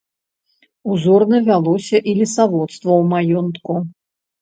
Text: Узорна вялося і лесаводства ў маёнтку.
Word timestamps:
Узорна 0.95 1.37
вялося 1.49 1.97
і 2.09 2.17
лесаводства 2.23 2.85
ў 3.01 3.03
маёнтку. 3.15 3.73